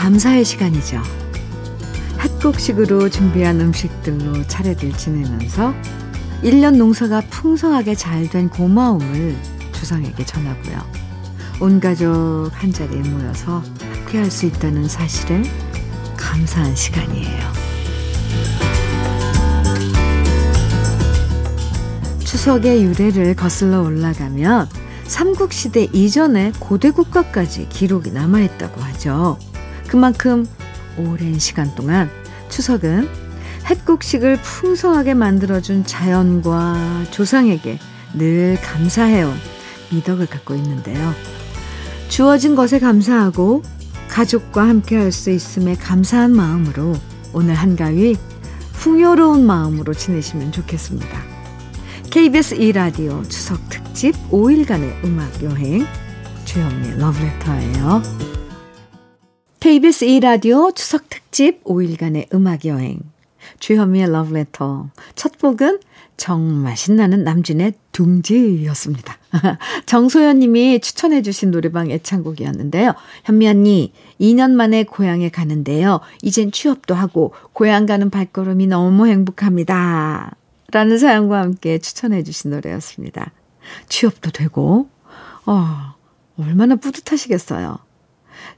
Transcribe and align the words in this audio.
감사의 0.00 0.46
시간이죠. 0.46 1.02
핫곡식으로 2.16 3.10
준비한 3.10 3.60
음식들로 3.60 4.46
차례를 4.46 4.94
지내면서 4.94 5.74
1년 6.42 6.76
농사가 6.76 7.20
풍성하게 7.28 7.94
잘 7.94 8.26
된 8.30 8.48
고마움을 8.48 9.36
주상에게 9.72 10.24
전하고요. 10.24 10.78
온 11.60 11.80
가족 11.80 12.48
한 12.50 12.72
자리에 12.72 13.02
모여서 13.02 13.62
함께할 13.92 14.30
수 14.30 14.46
있다는 14.46 14.88
사실에 14.88 15.42
감사한 16.16 16.74
시간이에요. 16.74 17.52
추석의 22.20 22.84
유래를 22.84 23.36
거슬러 23.36 23.82
올라가면 23.82 24.66
삼국시대 25.04 25.88
이전의 25.92 26.52
고대 26.58 26.90
국가까지 26.90 27.68
기록이 27.68 28.12
남아있다고 28.12 28.80
하죠. 28.80 29.36
그만큼 29.90 30.46
오랜 30.96 31.40
시간 31.40 31.74
동안 31.74 32.08
추석은 32.48 33.08
햇국식을 33.68 34.36
풍성하게 34.36 35.14
만들어준 35.14 35.84
자연과 35.84 37.06
조상에게 37.10 37.80
늘 38.14 38.56
감사해온 38.62 39.34
미덕을 39.90 40.26
갖고 40.26 40.54
있는데요. 40.54 41.12
주어진 42.08 42.54
것에 42.54 42.78
감사하고 42.78 43.62
가족과 44.08 44.68
함께 44.68 44.96
할 44.96 45.10
수 45.10 45.30
있음에 45.30 45.74
감사한 45.74 46.36
마음으로 46.36 46.94
오늘 47.32 47.54
한가위 47.54 48.16
풍요로운 48.74 49.44
마음으로 49.44 49.92
지내시면 49.92 50.52
좋겠습니다. 50.52 51.20
KBS 52.10 52.56
2라디오 52.58 53.28
추석 53.28 53.68
특집 53.68 54.14
5일간의 54.30 55.04
음악 55.04 55.42
여행 55.42 55.84
주현미의 56.44 56.98
러브레터예요. 56.98 58.29
KBS 59.70 60.04
2라디오 60.04 60.74
추석 60.74 61.08
특집 61.08 61.62
5일간의 61.62 62.34
음악 62.34 62.64
여행 62.64 62.98
주현미의 63.60 64.10
러브레터 64.10 64.90
첫 65.14 65.38
곡은 65.38 65.78
정말 66.16 66.76
신나는 66.76 67.22
남진의 67.22 67.74
둥지였습니다. 67.92 69.16
정소연 69.86 70.40
님이 70.40 70.80
추천해 70.80 71.22
주신 71.22 71.52
노래방 71.52 71.88
애창곡이었는데요. 71.88 72.94
현미 73.26 73.46
언니, 73.46 73.92
2년 74.20 74.50
만에 74.54 74.82
고향에 74.82 75.28
가는데요. 75.28 76.00
이젠 76.20 76.50
취업도 76.50 76.96
하고 76.96 77.32
고향 77.52 77.86
가는 77.86 78.10
발걸음이 78.10 78.66
너무 78.66 79.06
행복합니다. 79.06 80.34
라는 80.72 80.98
사연과 80.98 81.38
함께 81.38 81.78
추천해 81.78 82.24
주신 82.24 82.50
노래였습니다. 82.50 83.30
취업도 83.88 84.32
되고, 84.32 84.88
어, 85.46 85.94
얼마나 86.36 86.74
뿌듯하시겠어요. 86.74 87.78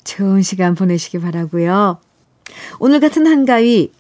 좋은 0.05 0.43
시간 0.43 0.75
보내시기 0.75 1.19
바라고요. 1.19 1.99
오늘 2.79 3.01
같은 3.01 3.27
한가위 3.27 3.93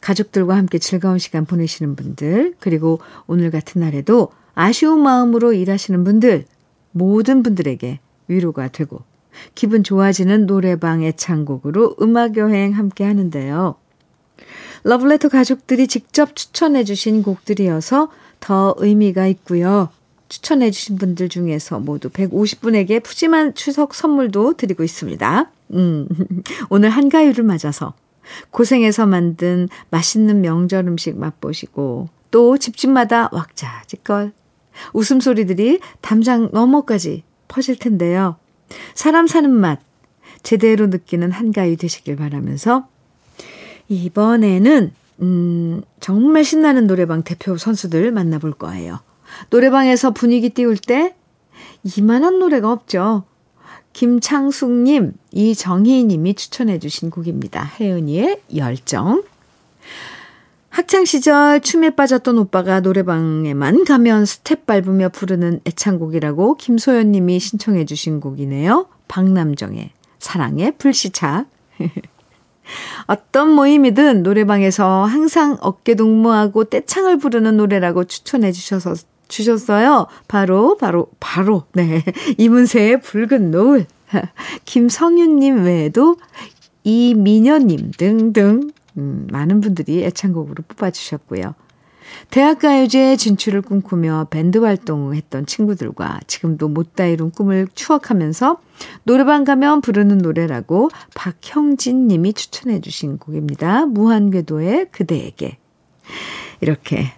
가족들과 0.00 0.56
함께 0.56 0.78
즐거운 0.78 1.18
시간 1.18 1.44
보내시는 1.44 1.96
분들, 1.96 2.54
그리고 2.60 3.00
오늘 3.26 3.50
같은 3.50 3.80
날에도 3.80 4.32
아쉬운 4.54 5.00
마음으로 5.02 5.52
일하시는 5.52 6.02
분들, 6.04 6.44
모든 6.92 7.42
분들에게 7.42 8.00
위로가 8.28 8.68
되고 8.68 9.02
기분 9.54 9.84
좋아지는 9.84 10.46
노래방 10.46 11.02
애창곡으로 11.02 11.96
음악 12.00 12.36
여행 12.36 12.72
함께 12.72 13.04
하는데요. 13.04 13.76
러블레터 14.84 15.28
가족들이 15.28 15.88
직접 15.88 16.34
추천해 16.36 16.84
주신 16.84 17.22
곡들이어서 17.22 18.10
더 18.40 18.74
의미가 18.78 19.26
있고요. 19.28 19.90
추천해 20.28 20.70
주신 20.70 20.96
분들 20.96 21.28
중에서 21.28 21.78
모두 21.78 22.08
150분에게 22.10 23.02
푸짐한 23.02 23.54
추석 23.54 23.94
선물도 23.94 24.54
드리고 24.54 24.82
있습니다. 24.82 25.50
음, 25.74 26.08
오늘 26.68 26.90
한가위를 26.90 27.44
맞아서 27.44 27.94
고생해서 28.50 29.06
만든 29.06 29.68
맛있는 29.90 30.40
명절 30.40 30.86
음식 30.88 31.16
맛보시고 31.16 32.08
또 32.30 32.58
집집마다 32.58 33.28
왁자지껄 33.32 34.32
웃음소리들이 34.92 35.80
담장 36.00 36.50
너머까지 36.52 37.22
퍼질 37.48 37.78
텐데요. 37.78 38.36
사람 38.94 39.26
사는 39.26 39.50
맛 39.50 39.80
제대로 40.42 40.88
느끼는 40.88 41.32
한가위 41.32 41.76
되시길 41.76 42.16
바라면서 42.16 42.88
이번에는 43.88 44.92
음, 45.22 45.82
정말 46.00 46.44
신나는 46.44 46.86
노래방 46.86 47.22
대표 47.22 47.56
선수들 47.56 48.12
만나볼 48.12 48.52
거예요. 48.52 48.98
노래방에서 49.50 50.12
분위기 50.12 50.50
띄울 50.50 50.76
때 50.76 51.14
이만한 51.82 52.38
노래가 52.38 52.72
없죠. 52.72 53.24
김창숙님, 53.92 55.14
이정희님이 55.32 56.34
추천해주신 56.34 57.10
곡입니다. 57.10 57.64
혜은이의 57.80 58.42
열정. 58.56 59.22
학창시절 60.68 61.62
춤에 61.62 61.90
빠졌던 61.90 62.36
오빠가 62.36 62.80
노래방에만 62.80 63.86
가면 63.86 64.26
스텝 64.26 64.66
밟으며 64.66 65.08
부르는 65.08 65.60
애창곡이라고 65.64 66.56
김소연님이 66.58 67.40
신청해주신 67.40 68.20
곡이네요. 68.20 68.86
박남정의 69.08 69.92
사랑의 70.18 70.76
불시착. 70.76 71.46
어떤 73.06 73.52
모임이든 73.52 74.22
노래방에서 74.22 75.04
항상 75.04 75.56
어깨 75.60 75.94
동무하고 75.94 76.64
떼창을 76.64 77.16
부르는 77.16 77.56
노래라고 77.56 78.04
추천해 78.04 78.52
주셔서 78.52 78.94
주셨어요. 79.28 80.06
바로 80.28 80.76
바로 80.76 81.08
바로 81.20 81.64
네 81.72 82.02
이문세의 82.38 83.00
붉은 83.00 83.50
노을 83.50 83.86
김성윤님 84.64 85.64
외에도 85.64 86.16
이민여님 86.84 87.92
등등 87.96 88.70
음, 88.98 89.26
많은 89.30 89.60
분들이 89.60 90.04
애창곡으로 90.04 90.64
뽑아주셨고요. 90.68 91.54
대학가요제 92.30 93.16
진출을 93.16 93.62
꿈꾸며 93.62 94.28
밴드 94.30 94.58
활동했던 94.58 95.46
친구들과 95.46 96.20
지금도 96.26 96.68
못다 96.68 97.06
이룬 97.06 97.30
꿈을 97.30 97.68
추억하면서 97.74 98.60
노래방 99.04 99.44
가면 99.44 99.80
부르는 99.80 100.18
노래라고 100.18 100.90
박형진 101.14 102.08
님이 102.08 102.32
추천해 102.32 102.80
주신 102.80 103.18
곡입니다. 103.18 103.86
무한궤도의 103.86 104.88
그대에게. 104.92 105.58
이렇게 106.60 107.12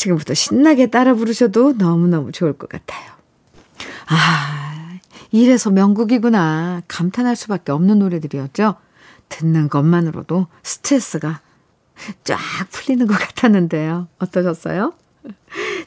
지금부터 0.00 0.32
신나게 0.32 0.86
따라 0.86 1.12
부르셔도 1.12 1.74
너무너무 1.74 2.32
좋을 2.32 2.54
것 2.54 2.70
같아요. 2.70 3.10
아, 4.08 4.98
이래서 5.30 5.70
명곡이구나. 5.70 6.80
감탄할 6.88 7.36
수밖에 7.36 7.70
없는 7.72 7.98
노래들이었죠. 7.98 8.76
듣는 9.28 9.68
것만으로도 9.68 10.46
스트레스가 10.62 11.42
쫙 12.24 12.38
풀리는 12.70 13.06
것 13.06 13.14
같았는데요. 13.14 14.08
어떠셨어요? 14.18 14.94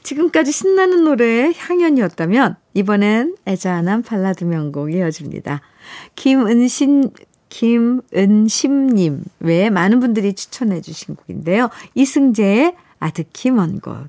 지금까지 0.04 0.52
신나는 0.52 1.06
노래의 1.06 1.56
향연이었다면 1.58 2.56
이번엔 2.76 3.36
애자한 3.48 4.04
발라드 4.04 4.44
명곡 4.44 4.94
이어집니다. 4.94 5.62
김은신 6.14 7.10
김은심님 7.50 9.24
외에 9.40 9.72
많은 9.72 10.00
분들이 10.00 10.34
추천해 10.34 10.82
주신 10.82 11.16
곡인데요. 11.16 11.70
이승재의 11.96 12.76
아득히 13.04 13.52
먼 13.52 13.80
곳. 13.80 14.08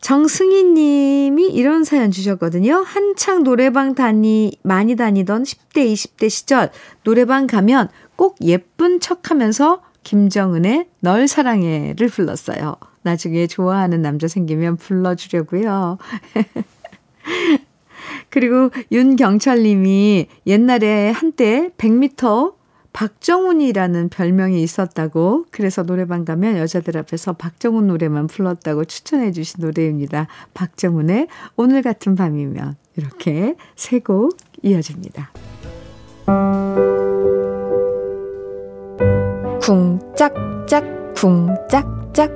정승희 0.00 0.64
님이 0.64 1.48
이런 1.48 1.84
사연 1.84 2.10
주셨거든요. 2.10 2.82
한창 2.84 3.42
노래방 3.42 3.94
다니, 3.94 4.52
많이 4.62 4.96
다니던 4.96 5.44
10대, 5.44 5.90
20대 5.90 6.28
시절 6.28 6.70
노래방 7.04 7.46
가면 7.46 7.88
꼭 8.14 8.36
예쁜 8.42 9.00
척 9.00 9.30
하면서 9.30 9.82
김정은의 10.02 10.88
널 11.00 11.26
사랑해를 11.26 12.08
불렀어요. 12.08 12.76
나중에 13.00 13.46
좋아하는 13.46 14.02
남자 14.02 14.28
생기면 14.28 14.76
불러주려고요. 14.76 15.96
그리고 18.28 18.70
윤경철 18.92 19.62
님이 19.62 20.26
옛날에 20.46 21.10
한때 21.12 21.70
100m 21.78 22.54
박정훈이라는 22.94 24.08
별명이 24.08 24.62
있었다고 24.62 25.46
그래서 25.50 25.82
노래방 25.82 26.24
가면 26.24 26.56
여자들 26.56 26.96
앞에서 26.96 27.32
박정훈 27.34 27.88
노래만 27.88 28.28
불렀다고 28.28 28.84
추천해 28.84 29.32
주신 29.32 29.62
노래입니다. 29.62 30.28
박정훈의 30.54 31.26
오늘 31.56 31.82
같은 31.82 32.14
밤이면 32.14 32.76
이렇게 32.96 33.56
세 33.76 33.98
곡 33.98 34.36
이어집니다. 34.62 35.32
쿵짝짝 39.60 41.14
쿵짝짝 41.16 42.30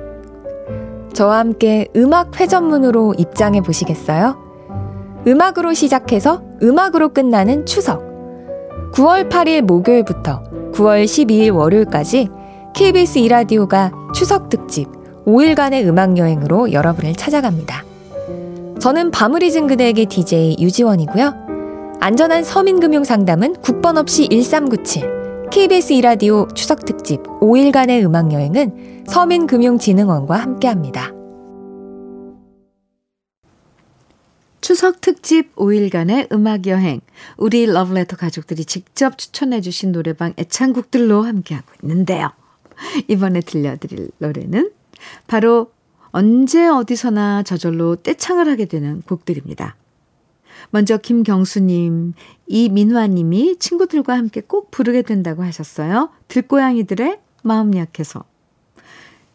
저와 1.13 1.39
함께 1.39 1.87
음악 1.95 2.39
회전문으로 2.39 3.15
입장해 3.17 3.61
보시겠어요? 3.61 4.37
음악으로 5.25 5.73
시작해서 5.73 6.43
음악으로 6.61 7.09
끝나는 7.09 7.65
추석 7.65 8.08
9월 8.93 9.29
8일 9.29 9.61
목요일부터 9.61 10.43
9월 10.73 11.05
12일 11.05 11.55
월요일까지 11.55 12.29
KBS 12.73 13.19
이라디오가 13.19 13.91
추석 14.13 14.49
특집 14.49 14.87
5일간의 15.25 15.85
음악 15.87 16.17
여행으로 16.17 16.71
여러분을 16.71 17.13
찾아갑니다. 17.13 17.83
저는 18.79 19.11
밤을 19.11 19.43
잊은 19.43 19.67
그대에게 19.67 20.05
DJ 20.05 20.57
유지원이고요. 20.59 21.49
안전한 21.99 22.43
서민금융 22.43 23.03
상담은 23.03 23.55
국번 23.61 23.97
없이 23.97 24.27
1397. 24.29 25.49
KBS 25.51 25.93
이라디오 25.93 26.47
추석 26.53 26.85
특집 26.85 27.21
5일간의 27.41 28.03
음악 28.05 28.31
여행은 28.31 29.03
서민금융진흥원과 29.07 30.35
함께합니다. 30.35 31.18
추석 34.69 35.01
특집 35.01 35.55
5일간의 35.55 36.31
음악 36.31 36.67
여행. 36.67 37.01
우리 37.37 37.65
러브레터 37.65 38.17
가족들이 38.17 38.65
직접 38.65 39.17
추천해 39.17 39.61
주신 39.61 39.91
노래방 39.91 40.35
애창곡들로 40.37 41.23
함께하고 41.23 41.65
있는데요. 41.81 42.31
이번에 43.07 43.41
들려드릴 43.41 44.11
노래는 44.19 44.71
바로 45.25 45.71
언제 46.11 46.67
어디서나 46.67 47.41
저절로 47.41 47.95
떼창을 47.95 48.47
하게 48.47 48.65
되는 48.65 49.01
곡들입니다. 49.01 49.75
먼저 50.69 50.97
김경수님, 50.97 52.13
이민화님이 52.45 53.57
친구들과 53.57 54.15
함께 54.15 54.41
꼭 54.41 54.69
부르게 54.69 55.01
된다고 55.01 55.41
하셨어요. 55.41 56.11
들고양이들의 56.27 57.19
마음 57.41 57.75
약해서. 57.75 58.23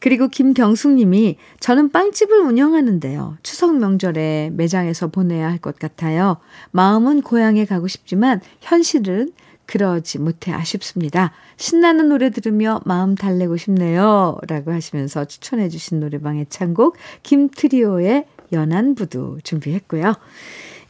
그리고 0.04 0.28
김경숙님이 0.28 1.38
저는 1.60 1.88
빵집을 1.88 2.38
운영하는데요. 2.38 3.38
추석 3.42 3.74
명절에 3.78 4.50
매장에서 4.52 5.06
보내야 5.08 5.48
할 5.48 5.56
것 5.56 5.78
같아요. 5.78 6.36
마음은 6.72 7.22
고향에 7.22 7.64
가고 7.64 7.88
싶지만 7.88 8.42
현실은 8.60 9.32
그러지 9.64 10.18
못해 10.18 10.52
아쉽습니다. 10.52 11.32
신나는 11.56 12.10
노래 12.10 12.28
들으며 12.28 12.82
마음 12.84 13.14
달래고 13.14 13.56
싶네요. 13.56 14.36
라고 14.46 14.72
하시면서 14.72 15.24
추천해 15.24 15.70
주신 15.70 16.00
노래방의 16.00 16.48
창곡 16.50 16.98
김트리오의 17.22 18.26
연한 18.52 18.96
부두 18.96 19.38
준비했고요. 19.42 20.12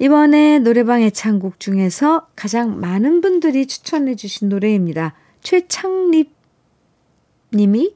이번에 0.01 0.59
노래방 0.59 1.03
애창곡 1.03 1.61
중에서 1.61 2.27
가장 2.35 2.81
많은 2.81 3.21
분들이 3.21 3.67
추천해 3.69 4.17
주신 4.17 4.49
노래입니다. 4.49 5.15
최창립 5.41 6.35
님이 7.53 7.95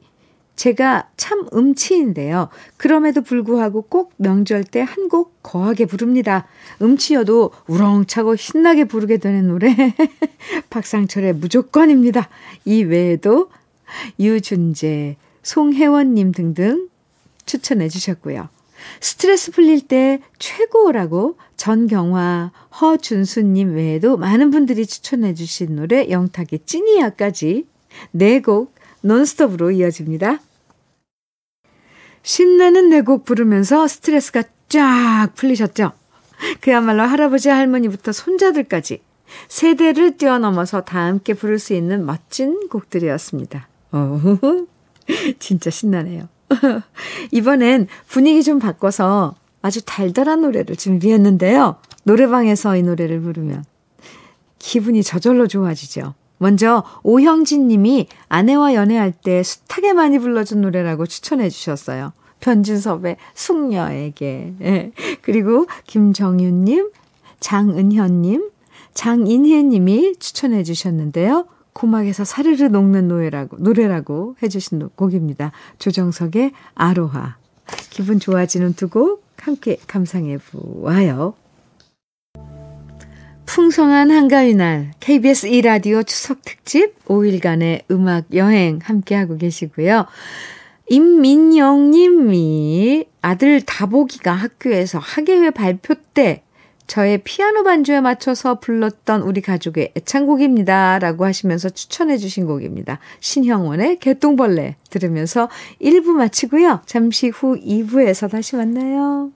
제가 0.59 1.09
참 1.17 1.47
음치인데요. 1.55 2.49
그럼에도 2.77 3.23
불구하고 3.23 3.83
꼭 3.83 4.13
명절 4.17 4.65
때 4.65 4.81
한 4.81 5.09
곡 5.09 5.41
거하게 5.43 5.87
부릅니다. 5.87 6.47
음치여도 6.83 7.53
우렁차고 7.69 8.35
신나게 8.37 8.85
부르게 8.85 9.19
되는 9.19 9.47
노래. 9.49 9.75
박상철의 10.69 11.35
무조건입니다. 11.35 12.29
이 12.65 12.83
외에도 12.83 13.51
유준재, 14.19 15.17
송혜원님 15.45 16.33
등등 16.33 16.89
추천해 17.47 17.89
주셨고요. 17.89 18.49
스트레스 19.01 19.53
풀릴 19.53 19.87
때 19.87 20.21
최고라고 20.39 21.37
전경화, 21.57 22.51
허준수님 22.81 23.75
외에도 23.77 24.17
많은 24.17 24.51
분들이 24.51 24.85
추천해 24.87 25.35
주신 25.35 25.77
노래 25.77 26.11
영탁의 26.11 26.61
찐이야까지 26.67 27.67
네곡 28.11 28.75
논스톱으로 29.03 29.71
이어집니다. 29.71 30.41
신나는 32.23 32.91
네곡 32.91 33.25
부르면서 33.25 33.87
스트레스가 33.87 34.43
쫙 34.69 35.29
풀리셨죠? 35.35 35.93
그야말로 36.61 37.03
할아버지 37.03 37.49
할머니부터 37.49 38.13
손자들까지 38.13 39.01
세대를 39.49 40.17
뛰어넘어서 40.17 40.83
다 40.83 41.01
함께 41.01 41.35
부를 41.35 41.59
수 41.59 41.75
있는 41.75 42.07
멋진 42.07 42.69
곡들이었습니다. 42.69 43.69
어, 43.93 44.21
진짜 45.39 45.71
신나네요. 45.71 46.29
이번엔 47.33 47.89
분위기 48.07 48.43
좀 48.43 48.59
바꿔서 48.59 49.35
아주 49.61 49.85
달달한 49.85 50.43
노래를 50.43 50.77
준비했는데요. 50.77 51.77
노래방에서 52.05 52.77
이 52.77 52.83
노래를 52.83 53.21
부르면 53.21 53.65
기분이 54.59 55.03
저절로 55.03 55.47
좋아지죠. 55.47 56.15
먼저 56.39 56.85
오형진 57.03 57.69
님이 57.69 58.07
아내와 58.29 58.75
연애할 58.75 59.13
때 59.13 59.43
숱하게 59.43 59.93
많이 59.93 60.19
불러준 60.19 60.61
노래라고 60.61 61.07
추천해 61.07 61.51
주셨어요. 61.51 62.13
변진섭의 62.41 63.17
숙녀에게. 63.35 64.55
예. 64.63 64.93
그리고 65.23 65.67
김정윤 65.87 66.65
님, 66.65 66.91
장은현 67.41 68.23
님, 68.23 68.51
장인혜 68.95 69.63
님이 69.65 70.15
추천해 70.19 70.63
주셨는데요. 70.63 71.47
고막에서 71.73 72.25
사르르 72.25 72.65
녹는 72.65 73.09
노래라고, 73.09 73.59
노래라고 73.59 74.37
해주신 74.43 74.91
곡입니다. 74.97 75.53
조정석의 75.79 76.53
아로하. 76.75 77.37
기분 77.91 78.19
좋아지는 78.19 78.75
두 78.75 78.89
곡 78.89 79.29
함께 79.41 79.79
감상해 79.87 80.39
보아요. 80.39 81.35
풍성한 83.49 84.11
한가위 84.11 84.55
날 84.55 84.91
KBS 85.01 85.49
2라디오 85.49 86.07
추석 86.07 86.43
특집 86.43 87.03
5일간의 87.07 87.81
음악 87.91 88.35
여행 88.35 88.79
함께하고 88.83 89.39
계시고요. 89.39 90.05
임민영 90.89 91.91
님이 91.91 93.07
아들 93.23 93.63
다보기가 93.63 94.33
학교에서 94.33 94.99
학예회 94.99 95.51
발표 95.51 95.95
때 96.13 96.43
저의 96.87 97.23
피아노 97.25 97.65
반주에 97.65 98.03
맞춰서 98.03 98.61
불렀던 98.61 99.23
우리 99.23 99.41
가족의 99.41 99.93
애창곡입니다. 99.97 100.99
라고 100.99 101.25
하시면서 101.25 101.71
추천해 101.71 102.19
주신 102.19 102.47
곡입니다. 102.47 102.99
신형원의 103.21 103.99
개똥벌레 104.01 104.77
들으면서 104.91 105.49
1부 105.81 106.09
마치고요. 106.11 106.83
잠시 106.85 107.29
후 107.29 107.59
2부에서 107.59 108.31
다시 108.31 108.57
만나요. 108.57 109.33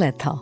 Love 0.00 0.06
Letter. 0.06 0.34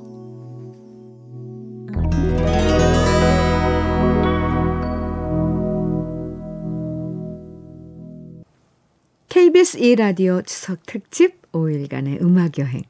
KBS 9.29 9.79
2라디오 9.79 10.47
추석 10.47 10.87
특집 10.87 11.51
5일간의 11.53 12.23
음악여행. 12.23 12.83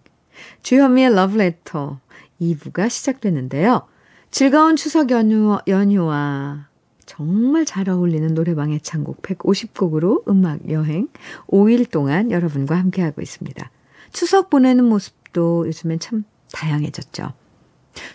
주현미의 0.62 1.12
Letter 1.12 1.96
2부가 2.40 2.90
시작되는데요. 2.90 3.86
즐거운 4.30 4.76
추석 4.76 5.10
연휴, 5.10 5.58
연휴와 5.66 6.68
정말 7.06 7.64
잘 7.64 7.88
어울리는 7.88 8.34
노래방의 8.34 8.82
창곡 8.82 9.22
150곡으로 9.22 10.28
음악 10.28 10.70
여행 10.70 11.08
5일 11.48 11.90
동안 11.90 12.30
여러분과 12.30 12.76
함께하고 12.76 13.22
있습니다. 13.22 13.70
추석 14.12 14.50
보내는 14.50 14.84
모습도 14.84 15.66
요즘엔 15.66 15.98
참 15.98 16.24
다양해졌죠. 16.52 17.32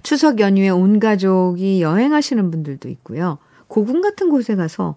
추석 0.02 0.40
연휴에 0.40 0.70
온 0.70 1.00
가족이 1.00 1.82
여행하시는 1.82 2.52
분들도 2.52 2.90
있고요. 2.90 3.38
고궁 3.68 4.02
같은 4.02 4.30
곳에 4.30 4.56
가서 4.56 4.96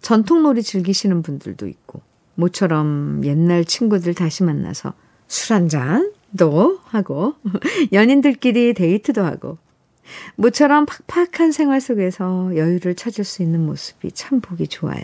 전통놀이 0.00 0.62
즐기시는 0.62 1.22
분들도 1.22 1.66
있고, 1.66 2.02
모처럼 2.34 3.22
옛날 3.24 3.64
친구들 3.64 4.14
다시 4.14 4.44
만나서 4.44 4.92
술 5.26 5.54
한잔도 5.54 6.78
하고, 6.84 7.34
연인들끼리 7.92 8.74
데이트도 8.74 9.24
하고, 9.24 9.58
모처럼 10.36 10.86
팍팍한 10.86 11.52
생활 11.52 11.80
속에서 11.80 12.52
여유를 12.56 12.94
찾을 12.94 13.24
수 13.24 13.42
있는 13.42 13.64
모습이 13.66 14.12
참 14.12 14.40
보기 14.40 14.68
좋아요. 14.68 15.02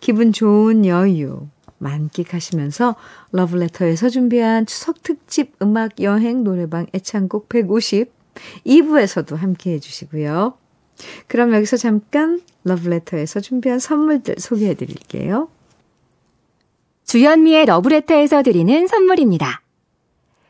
기분 0.00 0.32
좋은 0.32 0.86
여유, 0.86 1.48
만끽하시면서 1.78 2.96
러브레터에서 3.32 4.08
준비한 4.08 4.66
추석 4.66 5.02
특집 5.02 5.54
음악 5.62 6.00
여행 6.00 6.44
노래방 6.44 6.86
애창곡 6.94 7.48
150 7.48 8.12
2부에서도 8.66 9.36
함께 9.36 9.72
해주시고요. 9.72 10.54
그럼 11.26 11.54
여기서 11.54 11.76
잠깐 11.76 12.40
러브레터에서 12.64 13.40
준비한 13.40 13.78
선물들 13.78 14.36
소개해 14.38 14.74
드릴게요. 14.74 15.48
주현미의 17.04 17.66
러브레터에서 17.66 18.42
드리는 18.42 18.86
선물입니다. 18.86 19.62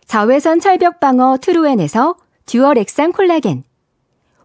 자외선 0.06 0.61
철벽 0.61 1.00
방어 1.00 1.37
트루엔에서 1.38 2.16
듀얼 2.47 2.78
액상 2.78 3.12
콜라겐 3.12 3.64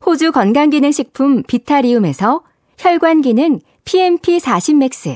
호주 0.05 0.31
건강기능식품 0.31 1.43
비타리움에서 1.43 2.43
혈관기능 2.77 3.59
PMP40 3.85 4.75
맥스 4.77 5.15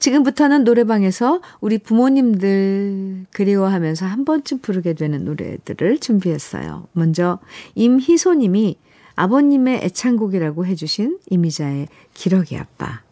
지금부터는 0.00 0.64
노래방에서 0.64 1.40
우리 1.60 1.78
부모님들 1.78 3.26
그리워하면서 3.32 4.06
한 4.06 4.24
번쯤 4.24 4.58
부르게 4.58 4.94
되는 4.94 5.24
노래들을 5.24 5.98
준비했어요. 5.98 6.88
먼저 6.92 7.38
임희소님이 7.74 8.78
아버님의 9.14 9.80
애창곡이라고 9.84 10.64
해주신 10.64 11.18
이미자의 11.28 11.88
기러기 12.14 12.56
아빠. 12.56 13.02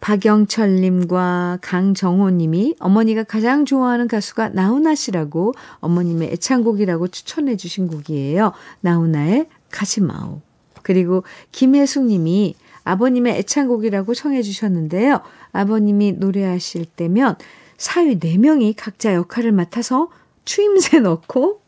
박영철님과 0.00 1.60
강정호님이 1.62 2.74
어머니가 2.80 3.22
가장 3.22 3.64
좋아하는 3.64 4.08
가수가 4.08 4.48
나훈아 4.48 4.96
씨라고 4.96 5.54
어머님의 5.78 6.32
애창곡이라고 6.32 7.06
추천해 7.08 7.56
주신 7.56 7.86
곡이에요. 7.86 8.52
나훈아의 8.80 9.46
가지마오. 9.70 10.40
그리고 10.82 11.22
김혜숙님이 11.52 12.56
아버님의 12.84 13.38
애창곡이라고 13.38 14.14
청해 14.14 14.42
주셨는데요. 14.42 15.20
아버님이 15.52 16.12
노래하실 16.12 16.86
때면 16.86 17.36
사위 17.76 18.18
4명이 18.18 18.74
각자 18.76 19.14
역할을 19.14 19.52
맡아서 19.52 20.08
추임새 20.44 21.00
넣고 21.00 21.60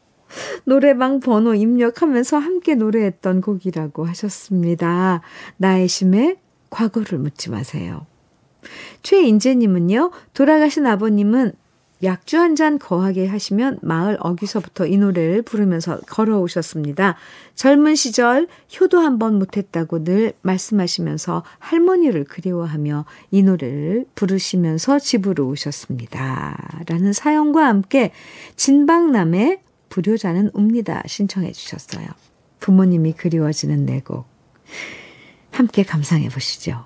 노래방 0.65 1.21
번호 1.21 1.55
입력하면서 1.55 2.39
함께 2.39 2.75
노래했던 2.75 3.41
곡이라고 3.41 4.05
하셨습니다. 4.07 5.23
나의 5.57 5.89
심에 5.89 6.37
과거를 6.71 7.19
묻지 7.19 7.51
마세요. 7.51 8.07
최인재님은요, 9.03 10.11
돌아가신 10.33 10.87
아버님은 10.87 11.53
약주 12.03 12.39
한 12.39 12.55
잔 12.55 12.79
거하게 12.79 13.27
하시면 13.27 13.79
마을 13.83 14.17
어귀서부터 14.21 14.87
이 14.87 14.99
노래를 14.99 15.43
부르면서 15.43 16.01
걸어오셨습니다. 16.01 17.17
젊은 17.55 17.95
시절 17.95 18.47
효도 18.79 18.99
한 19.01 19.19
번 19.19 19.39
못했다고 19.39 20.05
늘 20.05 20.33
말씀하시면서 20.43 21.45
할머니를 21.59 22.25
그리워하며 22.25 23.05
이 23.31 23.43
노래를 23.43 24.07
부르시면서 24.15 24.99
집으로 24.99 25.49
오셨습니다. 25.49 26.83
라는 26.87 27.13
사연과 27.13 27.67
함께 27.67 28.13
진방남의 28.57 29.61
불효자는 29.89 30.51
웁니다 30.53 31.03
신청해 31.07 31.53
주셨어요. 31.53 32.07
부모님이 32.61 33.13
그리워지는 33.13 33.87
내곡 33.87 34.27
함께 35.53 35.85
감상해 35.85 36.29
보시죠. 36.29 36.85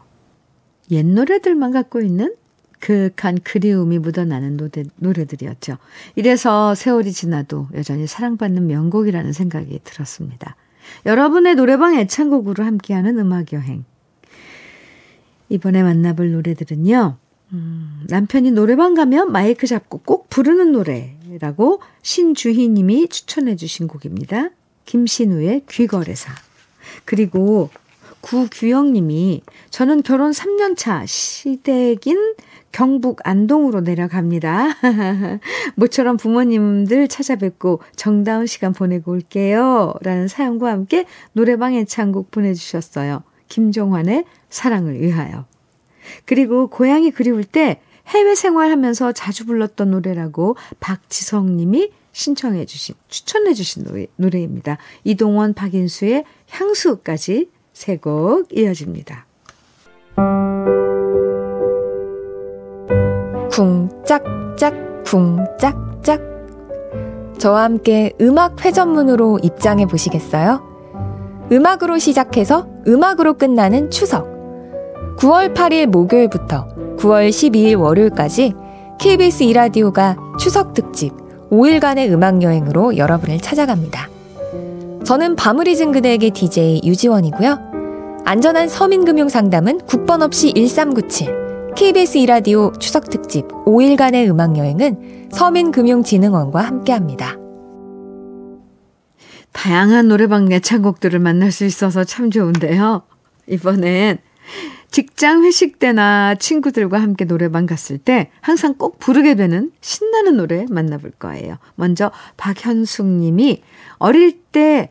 옛 0.90 1.04
노래들만 1.04 1.72
갖고 1.72 2.00
있는 2.00 2.34
그윽한 2.80 3.40
그리움이 3.42 3.98
묻어나는 3.98 4.56
노래, 4.56 4.84
노래들이었죠. 4.96 5.78
이래서 6.14 6.74
세월이 6.74 7.12
지나도 7.12 7.68
여전히 7.74 8.06
사랑받는 8.06 8.66
명곡이라는 8.66 9.32
생각이 9.32 9.80
들었습니다. 9.84 10.56
여러분의 11.06 11.54
노래방 11.54 11.94
애창곡으로 11.96 12.64
함께하는 12.64 13.18
음악여행. 13.18 13.84
이번에 15.48 15.82
만나볼 15.82 16.32
노래들은요. 16.32 17.16
음, 17.52 18.04
남편이 18.08 18.50
노래방 18.50 18.94
가면 18.94 19.32
마이크 19.32 19.66
잡고 19.66 20.02
꼭 20.04 20.28
부르는 20.28 20.72
노래라고 20.72 21.80
신주희 22.02 22.68
님이 22.68 23.08
추천해 23.08 23.56
주신 23.56 23.88
곡입니다. 23.88 24.50
김신우의 24.84 25.64
귀거래사. 25.68 26.32
그리고 27.04 27.70
구규영 28.28 28.92
님이 28.92 29.40
저는 29.70 30.02
결혼 30.02 30.32
3년 30.32 30.76
차 30.76 31.06
시댁인 31.06 32.34
경북 32.72 33.20
안동으로 33.24 33.80
내려갑니다. 33.80 34.68
모처럼 35.76 36.18
부모님들 36.18 37.08
찾아뵙고 37.08 37.80
정다운 37.96 38.44
시간 38.44 38.74
보내고 38.74 39.12
올게요. 39.12 39.94
라는 40.02 40.28
사연과 40.28 40.70
함께 40.70 41.06
노래방 41.32 41.72
애창곡 41.72 42.30
보내주셨어요. 42.30 43.22
김종환의 43.48 44.26
사랑을 44.50 45.00
위하여. 45.00 45.46
그리고 46.26 46.66
고향이 46.66 47.12
그리울 47.12 47.44
때 47.44 47.80
해외 48.08 48.34
생활하면서 48.34 49.12
자주 49.12 49.46
불렀던 49.46 49.90
노래라고 49.90 50.56
박지성 50.80 51.56
님이 51.56 51.92
신청해 52.12 52.66
주신, 52.66 52.94
추천해 53.08 53.54
주신 53.54 53.84
노래, 53.84 54.06
노래입니다. 54.16 54.76
이동원, 55.04 55.54
박인수의 55.54 56.24
향수까지 56.50 57.48
세 57.78 57.96
곡 57.96 58.48
이어집니다. 58.50 59.24
쿵짝짝 63.52 65.04
쿵짝짝 65.04 66.20
저와 67.38 67.62
함께 67.62 68.12
음악 68.20 68.64
회전문으로 68.64 69.38
입장해 69.44 69.86
보시겠어요? 69.86 70.60
음악으로 71.52 71.98
시작해서 71.98 72.66
음악으로 72.88 73.34
끝나는 73.34 73.90
추석 73.90 74.26
9월 75.18 75.54
8일 75.54 75.86
목요일부터 75.86 76.96
9월 76.98 77.28
12일 77.28 77.78
월요일까지 77.78 78.54
KBS 78.98 79.44
이라디오가 79.44 80.16
추석 80.40 80.74
특집 80.74 81.12
5일간의 81.52 82.10
음악 82.10 82.42
여행으로 82.42 82.96
여러분을 82.96 83.38
찾아갑니다. 83.38 84.08
저는 85.04 85.36
밤을 85.36 85.68
잊은 85.68 85.92
그대에게 85.92 86.30
DJ 86.30 86.80
유지원이고요. 86.84 87.67
안전한 88.28 88.68
서민금융 88.68 89.30
상담은 89.30 89.78
국번 89.86 90.20
없이 90.20 90.52
1397 90.54 91.72
KBS 91.74 92.18
이라디오 92.18 92.72
추석 92.78 93.08
특집 93.08 93.48
5일간의 93.64 94.28
음악 94.28 94.58
여행은 94.58 95.30
서민금융진흥원과 95.32 96.60
함께합니다. 96.60 97.38
다양한 99.52 100.08
노래방 100.08 100.52
애창곡들을 100.52 101.18
만날 101.20 101.50
수 101.50 101.64
있어서 101.64 102.04
참 102.04 102.30
좋은데요. 102.30 103.00
이번엔 103.46 104.18
직장 104.90 105.44
회식 105.44 105.78
때나 105.78 106.34
친구들과 106.34 107.00
함께 107.00 107.24
노래방 107.24 107.64
갔을 107.64 107.96
때 107.96 108.30
항상 108.42 108.74
꼭 108.74 108.98
부르게 108.98 109.36
되는 109.36 109.70
신나는 109.80 110.36
노래 110.36 110.66
만나볼 110.68 111.12
거예요. 111.12 111.56
먼저 111.76 112.10
박현숙 112.36 113.06
님이 113.06 113.62
어릴 113.96 114.38
때 114.52 114.90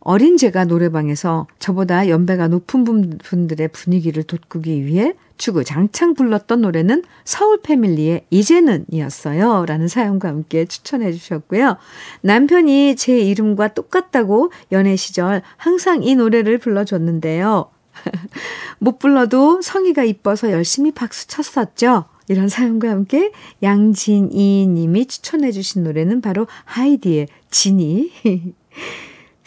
어린 0.00 0.36
제가 0.36 0.64
노래방에서 0.64 1.46
저보다 1.58 2.08
연배가 2.08 2.48
높은 2.48 2.84
분들의 3.18 3.68
분위기를 3.68 4.22
돋구기 4.22 4.84
위해 4.86 5.14
주구 5.38 5.64
장창 5.64 6.14
불렀던 6.14 6.62
노래는 6.62 7.04
서울 7.24 7.62
패밀리의 7.62 8.24
이제는 8.30 8.86
이었어요. 8.90 9.64
라는 9.66 9.88
사연과 9.88 10.28
함께 10.28 10.64
추천해 10.64 11.12
주셨고요. 11.12 11.76
남편이 12.22 12.96
제 12.96 13.18
이름과 13.18 13.68
똑같다고 13.68 14.50
연애 14.72 14.96
시절 14.96 15.42
항상 15.56 16.02
이 16.02 16.16
노래를 16.16 16.58
불러줬는데요. 16.58 17.70
못 18.78 18.98
불러도 18.98 19.62
성의가 19.62 20.04
이뻐서 20.04 20.50
열심히 20.50 20.90
박수 20.90 21.28
쳤었죠. 21.28 22.04
이런 22.28 22.48
사연과 22.48 22.90
함께 22.90 23.32
양진이 23.62 24.66
님이 24.66 25.06
추천해 25.06 25.50
주신 25.50 25.84
노래는 25.84 26.20
바로 26.20 26.46
하이디의 26.64 27.28
진이. 27.50 28.10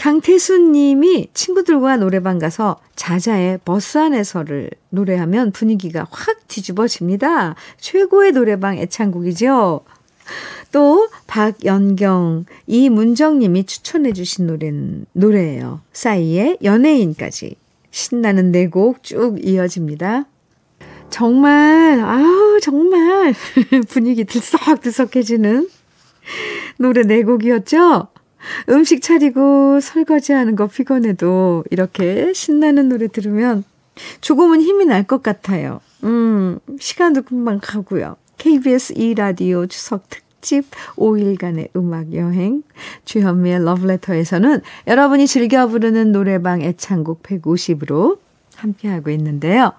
강태순 0.02 0.72
님이 0.72 1.28
친구들과 1.36 1.98
노래방 1.98 2.40
가서 2.40 2.78
자자의 2.96 3.60
버스 3.64 4.00
안에서를 4.00 4.72
노래하면 4.90 5.52
분위기가 5.52 6.08
확 6.10 6.48
뒤집어집니다. 6.48 7.54
최고의 7.80 8.32
노래방 8.32 8.80
애창곡이죠. 8.80 9.82
또 10.72 11.08
박연경, 11.28 12.46
이문정 12.66 13.38
님이 13.38 13.64
추천해 13.66 14.12
주신 14.12 14.48
노래는 14.48 15.06
노래예요. 15.14 15.82
싸이의 15.94 16.58
연예인까지. 16.64 17.58
신나는 17.92 18.52
네 18.52 18.70
곡 18.70 19.04
쭉 19.04 19.38
이어집니다. 19.46 20.26
정말, 21.12 22.00
아우, 22.00 22.60
정말 22.60 23.36
분위기 23.88 24.24
들썩들썩해지는 24.24 25.70
노래 26.78 27.04
네 27.04 27.22
곡이었죠? 27.22 28.08
음식 28.70 29.02
차리고 29.02 29.80
설거지하는 29.80 30.56
거 30.56 30.68
피곤해도 30.68 31.66
이렇게 31.72 32.34
신나는 32.34 32.90
노래 32.90 33.08
들으면 33.08 33.64
조금은 34.22 34.62
힘이 34.62 34.86
날 34.86 35.04
것 35.04 35.22
같아요. 35.24 35.82
음, 36.04 36.60
시간도 36.80 37.24
금방 37.24 37.60
가고요. 37.62 38.16
KBS 38.38 38.96
2라디오 38.96 39.70
추석 39.70 40.10
특집 40.10 40.66
5일간의 40.96 41.70
음악 41.76 42.14
여행 42.14 42.64
주현미의 43.06 43.64
러브레터에서는 43.64 44.62
여러분이 44.88 45.28
즐겨 45.28 45.68
부르는 45.68 46.12
노래방 46.12 46.62
애창곡 46.62 47.22
150으로 47.24 48.18
함께하고 48.56 49.12
있는데요. 49.12 49.74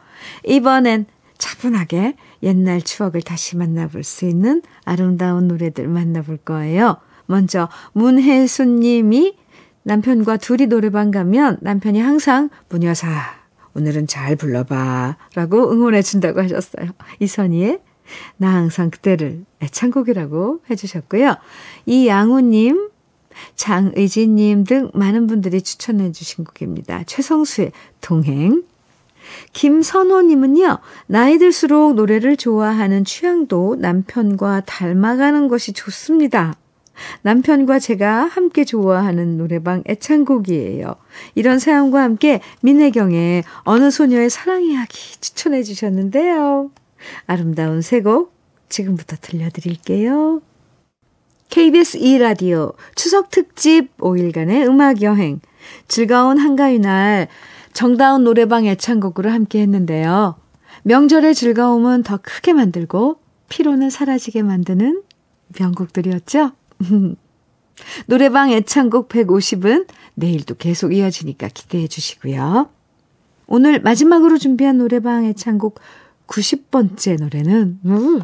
이번엔 0.47 1.07
차분하게 1.39 2.15
옛날 2.45 2.81
추억을 2.83 3.23
다시 3.23 3.57
만나볼 3.57 4.05
수 4.05 4.27
있는 4.27 4.63
아름다운 4.85 5.49
노래들 5.49 5.89
만나볼 5.89 6.37
거예요. 6.39 6.99
먼저 7.27 7.69
문혜순 7.93 8.81
님이 8.81 9.37
남편과 9.85 10.37
둘이 10.39 10.67
노래방 10.67 11.11
가면 11.11 11.59
남편이 11.61 12.01
항상 12.01 12.51
문여사 12.69 13.09
오늘은 13.75 14.07
잘 14.07 14.37
불러봐 14.37 15.17
라고 15.35 15.71
응원해 15.73 16.03
준다고 16.03 16.43
하셨어요. 16.43 16.91
이선희의 17.21 17.81
나 18.37 18.53
항상 18.55 18.91
그때를 18.91 19.45
애창곡이라고 19.63 20.61
해주셨고요. 20.71 21.37
이양우님, 21.87 22.91
장의진님 23.57 24.65
등 24.65 24.91
많은 24.93 25.27
분들이 25.27 25.63
추천해 25.63 26.13
주신 26.13 26.45
곡입니다. 26.45 27.05
최성수의 27.07 27.73
동행 28.01 28.65
김선호님은요, 29.53 30.79
나이 31.07 31.39
들수록 31.39 31.95
노래를 31.95 32.37
좋아하는 32.37 33.05
취향도 33.05 33.77
남편과 33.79 34.63
닮아가는 34.67 35.49
것이 35.49 35.73
좋습니다. 35.73 36.55
남편과 37.23 37.79
제가 37.79 38.25
함께 38.25 38.65
좋아하는 38.65 39.37
노래방 39.39 39.83
애창곡이에요. 39.87 40.95
이런 41.35 41.59
사연과 41.59 42.03
함께 42.03 42.41
민혜경의 42.63 43.45
어느 43.63 43.91
소녀의 43.91 44.31
사랑 44.31 44.65
이야기 44.65 44.97
추천해 45.21 45.63
주셨는데요. 45.63 46.71
아름다운 47.27 47.83
세 47.83 48.01
곡 48.03 48.33
지금부터 48.69 49.17
들려드릴게요. 49.21 50.41
KBS 51.51 51.99
2라디오 51.99 52.75
추석 52.95 53.31
특집 53.31 53.95
5일간의 53.99 54.67
음악 54.67 55.03
여행 55.03 55.41
즐거운 55.87 56.39
한가위 56.39 56.79
날 56.79 57.29
정다운 57.75 58.25
노래방 58.25 58.67
애창곡으로 58.67 59.31
함께 59.31 59.61
했는데요. 59.61 60.37
명절의 60.85 61.35
즐거움은 61.35 62.03
더 62.03 62.17
크게 62.17 62.55
만들고 62.55 63.19
피로는 63.51 63.91
사라지게 63.91 64.43
만드는 64.43 65.03
명곡들이었죠. 65.59 66.53
노래방 68.07 68.51
애창곡 68.51 69.09
150은 69.09 69.87
내일도 70.15 70.55
계속 70.55 70.93
이어지니까 70.93 71.49
기대해 71.49 71.87
주시고요. 71.89 72.69
오늘 73.47 73.81
마지막으로 73.81 74.39
준비한 74.39 74.79
노래방 74.79 75.25
애창곡 75.25 75.81
90번째 76.27 77.21
노래는 77.21 77.81
음, 77.85 78.23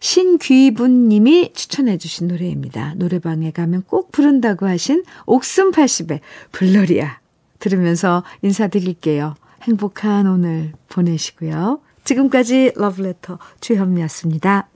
신귀분 0.00 1.08
님이 1.08 1.52
추천해 1.52 1.98
주신 1.98 2.28
노래입니다. 2.28 2.94
노래방에 2.96 3.50
가면 3.50 3.82
꼭 3.86 4.12
부른다고 4.12 4.66
하신 4.66 5.04
옥슨 5.26 5.70
80의 5.70 6.20
블러리아 6.52 7.18
들으면서 7.58 8.24
인사드릴게요. 8.42 9.34
행복한 9.62 10.26
오늘 10.26 10.72
보내시고요. 10.88 11.80
지금까지 12.04 12.72
러브레터 12.76 13.38
주현미였습니다. 13.60 14.69